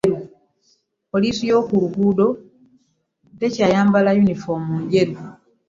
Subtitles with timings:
[1.11, 2.27] Polisi yo ku luggudo
[3.39, 5.15] tekyayambala yunifomu enjeru.